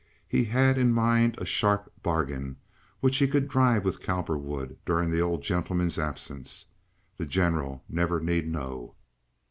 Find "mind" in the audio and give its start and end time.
0.93-1.35